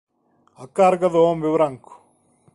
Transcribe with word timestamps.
A 0.63 0.65
carga 0.77 1.07
do 1.13 1.21
home 1.27 1.47
branco. 1.57 1.93